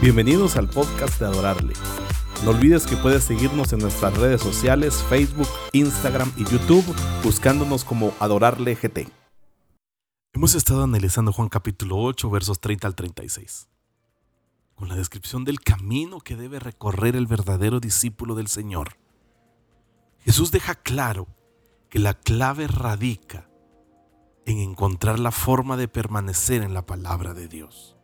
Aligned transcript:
Bienvenidos 0.00 0.56
al 0.56 0.66
podcast 0.66 1.20
de 1.20 1.26
Adorarle. 1.26 1.74
No 2.42 2.52
olvides 2.52 2.86
que 2.86 2.96
puedes 2.96 3.22
seguirnos 3.22 3.74
en 3.74 3.80
nuestras 3.80 4.16
redes 4.16 4.40
sociales, 4.40 5.04
Facebook, 5.10 5.46
Instagram 5.72 6.32
y 6.38 6.44
YouTube, 6.44 6.86
buscándonos 7.22 7.84
como 7.84 8.14
Adorarle 8.18 8.76
GT. 8.76 9.08
Hemos 10.32 10.54
estado 10.54 10.84
analizando 10.84 11.34
Juan 11.34 11.50
capítulo 11.50 11.98
8, 11.98 12.30
versos 12.30 12.62
30 12.62 12.86
al 12.86 12.94
36, 12.94 13.68
con 14.74 14.88
la 14.88 14.96
descripción 14.96 15.44
del 15.44 15.60
camino 15.60 16.20
que 16.20 16.34
debe 16.34 16.60
recorrer 16.60 17.14
el 17.14 17.26
verdadero 17.26 17.78
discípulo 17.78 18.34
del 18.34 18.48
Señor. 18.48 18.96
Jesús 20.20 20.50
deja 20.50 20.76
claro 20.76 21.26
que 21.90 21.98
la 21.98 22.14
clave 22.14 22.68
radica 22.68 23.50
en 24.46 24.60
encontrar 24.60 25.18
la 25.18 25.30
forma 25.30 25.76
de 25.76 25.88
permanecer 25.88 26.62
en 26.62 26.72
la 26.72 26.86
palabra 26.86 27.34
de 27.34 27.48
Dios. 27.48 27.99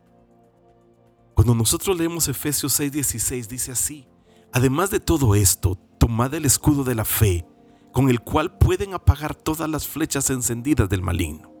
Cuando 1.37 1.53
nosotros 1.53 1.95
leemos 1.95 2.27
Efesios 2.27 2.79
6:16 2.79 3.47
dice 3.47 3.71
así, 3.71 4.07
además 4.51 4.89
de 4.89 4.99
todo 4.99 5.35
esto, 5.35 5.77
tomad 5.99 6.33
el 6.33 6.45
escudo 6.45 6.83
de 6.83 6.95
la 6.95 7.05
fe, 7.05 7.45
con 7.93 8.09
el 8.09 8.21
cual 8.21 8.57
pueden 8.57 8.95
apagar 8.95 9.35
todas 9.35 9.69
las 9.69 9.87
flechas 9.87 10.31
encendidas 10.31 10.89
del 10.89 11.03
maligno. 11.03 11.53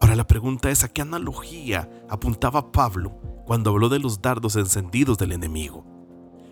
Ahora 0.00 0.16
la 0.16 0.26
pregunta 0.26 0.72
es, 0.72 0.82
¿a 0.82 0.88
qué 0.88 1.02
analogía 1.02 1.88
apuntaba 2.10 2.72
Pablo 2.72 3.12
cuando 3.46 3.70
habló 3.70 3.88
de 3.88 4.00
los 4.00 4.20
dardos 4.20 4.56
encendidos 4.56 5.18
del 5.18 5.30
enemigo? 5.30 5.86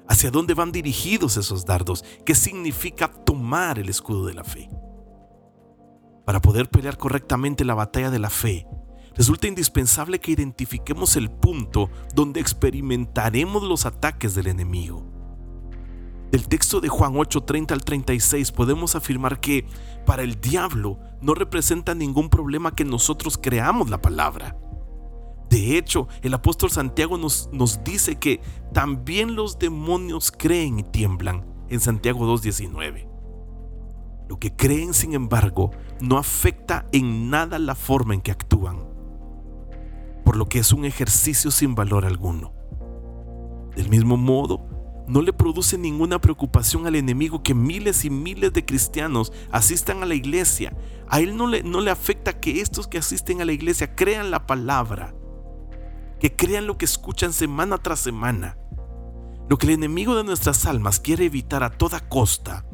¿Hacia 0.06 0.30
dónde 0.30 0.54
van 0.54 0.70
dirigidos 0.70 1.36
esos 1.38 1.66
dardos? 1.66 2.04
¿Qué 2.24 2.36
significa 2.36 3.08
tomar 3.08 3.80
el 3.80 3.88
escudo 3.88 4.26
de 4.26 4.34
la 4.34 4.44
fe? 4.44 4.70
Para 6.24 6.40
poder 6.40 6.70
pelear 6.70 6.96
correctamente 6.96 7.64
la 7.64 7.74
batalla 7.74 8.12
de 8.12 8.20
la 8.20 8.30
fe, 8.30 8.64
resulta 9.16 9.48
indispensable 9.48 10.20
que 10.20 10.32
identifiquemos 10.32 11.16
el 11.16 11.30
punto 11.30 11.90
donde 12.14 12.40
experimentaremos 12.40 13.62
los 13.62 13.86
ataques 13.86 14.34
del 14.34 14.46
enemigo. 14.46 15.04
Del 16.30 16.46
texto 16.46 16.80
de 16.80 16.88
Juan 16.88 17.14
8:30 17.14 17.72
al 17.72 17.84
36 17.84 18.52
podemos 18.52 18.94
afirmar 18.94 19.40
que 19.40 19.66
para 20.06 20.22
el 20.22 20.40
diablo 20.40 20.98
no 21.20 21.34
representa 21.34 21.94
ningún 21.94 22.28
problema 22.28 22.74
que 22.74 22.84
nosotros 22.84 23.36
creamos 23.36 23.90
la 23.90 24.00
palabra. 24.00 24.56
De 25.48 25.76
hecho, 25.76 26.06
el 26.22 26.32
apóstol 26.32 26.70
Santiago 26.70 27.18
nos, 27.18 27.50
nos 27.52 27.82
dice 27.82 28.16
que 28.16 28.40
también 28.72 29.34
los 29.34 29.58
demonios 29.58 30.30
creen 30.30 30.78
y 30.78 30.84
tiemblan 30.84 31.44
en 31.68 31.80
Santiago 31.80 32.24
2:19. 32.26 33.08
Lo 34.28 34.38
que 34.38 34.54
creen, 34.54 34.94
sin 34.94 35.14
embargo, 35.14 35.72
no 36.00 36.16
afecta 36.16 36.86
en 36.92 37.30
nada 37.30 37.58
la 37.58 37.74
forma 37.74 38.14
en 38.14 38.20
que 38.20 38.30
actúan 38.30 38.89
por 40.30 40.36
lo 40.36 40.48
que 40.48 40.60
es 40.60 40.72
un 40.72 40.84
ejercicio 40.84 41.50
sin 41.50 41.74
valor 41.74 42.04
alguno. 42.04 42.54
Del 43.74 43.88
mismo 43.88 44.16
modo, 44.16 44.64
no 45.08 45.22
le 45.22 45.32
produce 45.32 45.76
ninguna 45.76 46.20
preocupación 46.20 46.86
al 46.86 46.94
enemigo 46.94 47.42
que 47.42 47.52
miles 47.52 48.04
y 48.04 48.10
miles 48.10 48.52
de 48.52 48.64
cristianos 48.64 49.32
asistan 49.50 50.04
a 50.04 50.06
la 50.06 50.14
iglesia. 50.14 50.72
A 51.08 51.18
él 51.18 51.36
no 51.36 51.48
le, 51.48 51.64
no 51.64 51.80
le 51.80 51.90
afecta 51.90 52.38
que 52.38 52.60
estos 52.60 52.86
que 52.86 52.98
asisten 52.98 53.40
a 53.40 53.44
la 53.44 53.50
iglesia 53.50 53.96
crean 53.96 54.30
la 54.30 54.46
palabra, 54.46 55.16
que 56.20 56.36
crean 56.36 56.68
lo 56.68 56.78
que 56.78 56.84
escuchan 56.84 57.32
semana 57.32 57.78
tras 57.78 57.98
semana. 57.98 58.56
Lo 59.48 59.58
que 59.58 59.66
el 59.66 59.72
enemigo 59.72 60.14
de 60.14 60.22
nuestras 60.22 60.64
almas 60.64 61.00
quiere 61.00 61.24
evitar 61.24 61.64
a 61.64 61.70
toda 61.70 62.08
costa 62.08 62.64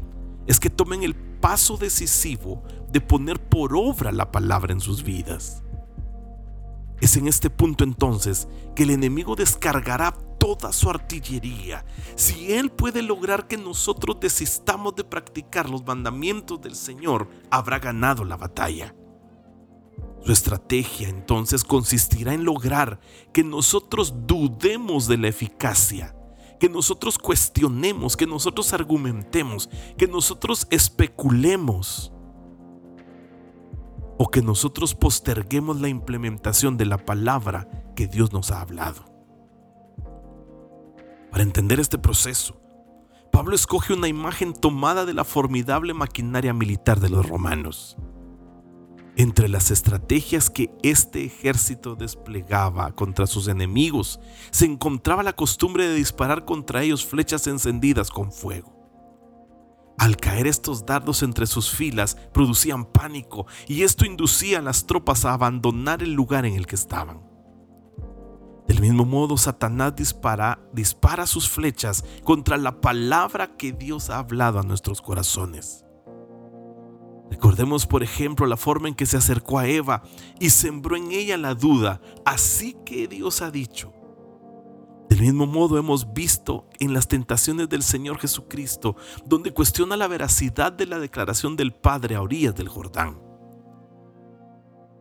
es 0.47 0.61
que 0.61 0.69
tomen 0.69 1.05
el 1.05 1.15
paso 1.15 1.79
decisivo 1.79 2.65
de 2.93 3.01
poner 3.01 3.41
por 3.41 3.75
obra 3.75 4.13
la 4.13 4.31
palabra 4.31 4.75
en 4.75 4.81
sus 4.81 5.03
vidas. 5.03 5.63
Es 7.01 7.17
en 7.17 7.29
este 7.29 7.51
punto 7.51 7.85
entonces 7.85 8.49
que 8.75 8.85
el 8.85 8.91
enemigo 8.91 9.37
descargará 9.37 10.13
toda 10.39 10.73
su 10.73 10.89
artillería. 10.89 11.85
Si 12.15 12.53
él 12.53 12.71
puede 12.71 13.03
lograr 13.03 13.49
que 13.49 13.57
nosotros 13.57 14.19
desistamos 14.21 14.95
de 14.97 15.05
practicar 15.05 15.69
los 15.69 15.85
mandamientos 15.85 16.61
del 16.61 16.75
Señor, 16.75 17.29
habrá 17.51 17.79
ganado 17.79 18.25
la 18.25 18.37
batalla. 18.37 18.95
Su 20.25 20.33
estrategia 20.33 21.09
entonces 21.09 21.65
consistirá 21.65 22.35
en 22.35 22.45
lograr 22.45 23.01
que 23.33 23.45
nosotros 23.45 24.27
dudemos 24.27 25.07
de 25.07 25.19
la 25.19 25.29
eficacia, 25.29 26.17
que 26.59 26.69
nosotros 26.69 27.19
cuestionemos, 27.19 28.17
que 28.17 28.27
nosotros 28.27 28.73
argumentemos, 28.73 29.69
que 29.97 30.09
nosotros 30.09 30.67
especulemos 30.71 32.13
o 34.19 34.29
que 34.29 34.43
nosotros 34.43 34.95
posterguemos 34.95 35.81
la 35.81 35.89
implementación 35.89 36.77
de 36.77 36.87
la 36.87 36.99
palabra 36.99 37.69
que 37.95 38.07
Dios 38.07 38.33
nos 38.33 38.51
ha 38.51 38.61
hablado. 38.61 39.05
Para 41.31 41.43
entender 41.43 41.81
este 41.81 41.99
proceso, 41.99 42.61
Pablo 43.31 43.55
escoge 43.55 43.93
una 43.93 44.09
imagen 44.09 44.55
tomada 44.55 45.05
de 45.05 45.13
la 45.13 45.25
formidable 45.25 45.93
maquinaria 45.93 46.55
militar 46.55 47.01
de 47.01 47.11
los 47.11 47.29
romanos. 47.29 47.97
Entre 49.19 49.49
las 49.49 49.71
estrategias 49.71 50.51
que 50.51 50.71
este 50.83 51.25
ejército 51.25 51.97
desplegaba 51.97 52.93
contra 52.93 53.27
sus 53.27 53.49
enemigos 53.49 54.21
se 54.51 54.67
encontraba 54.67 55.23
la 55.23 55.35
costumbre 55.35 55.89
de 55.89 55.95
disparar 55.95 56.45
contra 56.45 56.83
ellos 56.83 57.05
flechas 57.05 57.47
encendidas 57.47 58.11
con 58.11 58.31
fuego. 58.31 58.76
Al 59.99 60.17
caer 60.17 60.47
estos 60.47 60.85
dardos 60.85 61.23
entre 61.23 61.47
sus 61.47 61.71
filas, 61.71 62.17
producían 62.33 62.85
pánico 62.85 63.47
y 63.67 63.83
esto 63.83 64.05
inducía 64.05 64.59
a 64.59 64.63
las 64.63 64.87
tropas 64.87 65.25
a 65.25 65.33
abandonar 65.33 66.03
el 66.03 66.13
lugar 66.13 66.45
en 66.45 66.55
el 66.55 66.67
que 66.67 66.75
estaban. 66.75 67.23
Del 68.69 68.81
mismo 68.81 69.05
modo, 69.05 69.37
Satanás 69.37 69.95
dispara, 69.97 70.59
dispara 70.73 71.27
sus 71.27 71.49
flechas 71.49 72.05
contra 72.25 72.57
la 72.57 72.81
palabra 72.81 73.57
que 73.57 73.73
Dios 73.73 74.11
ha 74.11 74.19
hablado 74.19 74.59
a 74.59 74.65
nuestros 74.65 75.01
corazones. 75.01 75.85
Recordemos, 77.31 77.87
por 77.87 78.03
ejemplo, 78.03 78.47
la 78.47 78.57
forma 78.57 78.89
en 78.89 78.95
que 78.95 79.07
se 79.07 79.17
acercó 79.17 79.59
a 79.59 79.67
Eva 79.67 80.03
y 80.39 80.51
sembró 80.51 80.97
en 80.97 81.11
ella 81.11 81.37
la 81.37 81.55
duda. 81.55 82.01
Así 82.25 82.77
que 82.85 83.09
Dios 83.09 83.41
ha 83.41 83.51
dicho. 83.51 83.93
Del 85.17 85.25
mismo 85.25 85.47
modo 85.47 85.79
hemos 85.79 86.13
visto 86.13 86.69
en 86.79 86.93
las 86.93 87.09
tentaciones 87.09 87.71
del 87.71 87.83
Señor 87.83 88.19
Jesucristo, 88.19 88.97
donde 89.25 89.51
cuestiona 89.51 89.97
la 89.97 90.09
veracidad 90.09 90.73
de 90.73 90.85
la 90.85 90.99
declaración 90.99 91.57
del 91.57 91.73
Padre 91.73 92.17
a 92.17 92.21
orillas 92.21 92.55
del 92.55 92.69
Jordán. 92.69 93.19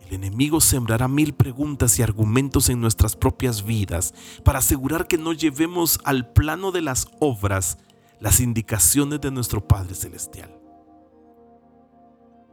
El 0.07 0.13
enemigo 0.13 0.61
sembrará 0.61 1.09
mil 1.09 1.33
preguntas 1.33 1.99
y 1.99 2.01
argumentos 2.01 2.69
en 2.69 2.79
nuestras 2.79 3.17
propias 3.17 3.65
vidas 3.65 4.13
para 4.45 4.59
asegurar 4.59 5.07
que 5.07 5.17
no 5.17 5.33
llevemos 5.33 5.99
al 6.05 6.31
plano 6.31 6.71
de 6.71 6.81
las 6.81 7.09
obras 7.19 7.77
las 8.21 8.39
indicaciones 8.39 9.19
de 9.19 9.31
nuestro 9.31 9.67
Padre 9.67 9.95
Celestial. 9.95 10.57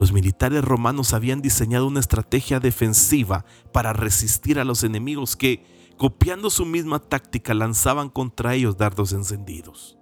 Los 0.01 0.11
militares 0.11 0.65
romanos 0.65 1.15
habían 1.15 1.41
diseñado 1.41 1.87
una 1.87 2.01
estrategia 2.01 2.59
defensiva 2.59 3.45
para 3.73 3.93
resistir 3.93 4.59
a 4.59 4.65
los 4.65 4.83
enemigos 4.83 5.37
que, 5.37 5.65
copiando 5.97 6.51
su 6.51 6.65
misma 6.65 6.99
táctica, 6.99 7.55
lanzaban 7.55 8.09
contra 8.09 8.55
ellos 8.55 8.77
dardos 8.77 9.13
encendidos. 9.13 9.99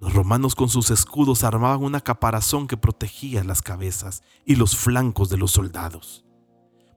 Los 0.00 0.14
romanos 0.14 0.54
con 0.54 0.68
sus 0.68 0.90
escudos 0.90 1.44
armaban 1.44 1.84
una 1.84 2.00
caparazón 2.00 2.66
que 2.66 2.76
protegía 2.76 3.44
las 3.44 3.62
cabezas 3.62 4.22
y 4.44 4.56
los 4.56 4.76
flancos 4.76 5.28
de 5.28 5.36
los 5.36 5.52
soldados. 5.52 6.24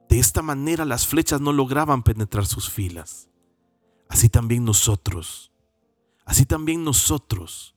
De 0.08 0.18
esta 0.18 0.42
manera 0.42 0.84
las 0.84 1.06
flechas 1.06 1.40
no 1.40 1.52
lograban 1.52 2.02
penetrar 2.02 2.46
sus 2.46 2.68
filas. 2.68 3.28
Así 4.08 4.28
también 4.28 4.64
nosotros, 4.64 5.52
así 6.24 6.46
también 6.46 6.82
nosotros 6.82 7.76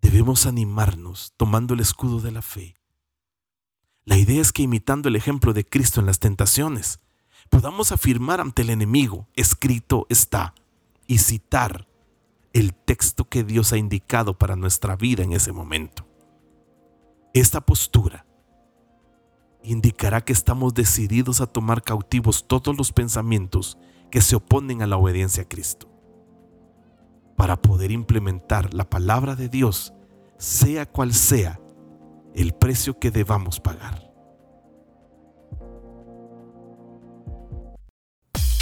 debemos 0.00 0.46
animarnos 0.46 1.34
tomando 1.36 1.74
el 1.74 1.80
escudo 1.80 2.20
de 2.20 2.32
la 2.32 2.42
fe 2.42 2.79
la 4.10 4.18
idea 4.18 4.42
es 4.42 4.50
que 4.50 4.62
imitando 4.62 5.08
el 5.08 5.14
ejemplo 5.14 5.52
de 5.52 5.64
Cristo 5.64 6.00
en 6.00 6.06
las 6.06 6.18
tentaciones, 6.18 6.98
podamos 7.48 7.92
afirmar 7.92 8.40
ante 8.40 8.62
el 8.62 8.70
enemigo, 8.70 9.28
escrito 9.36 10.06
está, 10.08 10.52
y 11.06 11.18
citar 11.18 11.86
el 12.52 12.74
texto 12.74 13.28
que 13.28 13.44
Dios 13.44 13.72
ha 13.72 13.76
indicado 13.76 14.36
para 14.36 14.56
nuestra 14.56 14.96
vida 14.96 15.22
en 15.22 15.32
ese 15.32 15.52
momento. 15.52 16.08
Esta 17.34 17.60
postura 17.60 18.26
indicará 19.62 20.24
que 20.24 20.32
estamos 20.32 20.74
decididos 20.74 21.40
a 21.40 21.46
tomar 21.46 21.84
cautivos 21.84 22.48
todos 22.48 22.76
los 22.76 22.90
pensamientos 22.90 23.78
que 24.10 24.22
se 24.22 24.34
oponen 24.34 24.82
a 24.82 24.88
la 24.88 24.96
obediencia 24.96 25.44
a 25.44 25.48
Cristo, 25.48 25.88
para 27.36 27.62
poder 27.62 27.92
implementar 27.92 28.74
la 28.74 28.90
palabra 28.90 29.36
de 29.36 29.48
Dios, 29.48 29.94
sea 30.36 30.84
cual 30.84 31.14
sea 31.14 31.60
el 32.34 32.52
precio 32.52 32.98
que 32.98 33.10
debamos 33.10 33.60
pagar. 33.60 34.10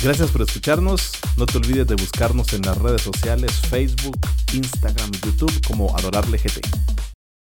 Gracias 0.02 0.30
por 0.30 0.42
escucharnos. 0.42 1.12
No 1.36 1.46
te 1.46 1.58
olvides 1.58 1.86
de 1.88 1.96
buscarnos 1.96 2.52
en 2.52 2.62
las 2.62 2.78
redes 2.78 3.02
sociales 3.02 3.52
Facebook, 3.68 4.16
Instagram 4.52 5.10
y 5.12 5.26
YouTube 5.26 5.66
como 5.66 5.96
Adorarle 5.96 6.38
GT. 6.38 6.60